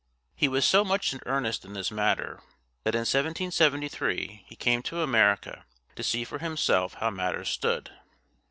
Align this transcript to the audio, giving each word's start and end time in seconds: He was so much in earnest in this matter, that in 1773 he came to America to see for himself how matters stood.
He 0.33 0.47
was 0.47 0.65
so 0.67 0.83
much 0.83 1.13
in 1.13 1.19
earnest 1.27 1.63
in 1.63 1.73
this 1.73 1.91
matter, 1.91 2.41
that 2.85 2.95
in 2.95 3.01
1773 3.05 4.45
he 4.49 4.55
came 4.55 4.81
to 4.81 5.01
America 5.03 5.63
to 5.95 6.01
see 6.01 6.23
for 6.23 6.39
himself 6.39 6.95
how 6.95 7.11
matters 7.11 7.49
stood. 7.49 7.91